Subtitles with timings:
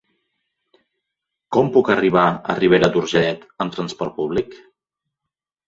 [1.57, 4.59] Com puc arribar a Ribera d'Urgellet amb trasport públic?